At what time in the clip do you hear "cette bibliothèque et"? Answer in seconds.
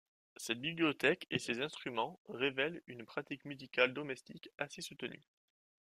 0.35-1.37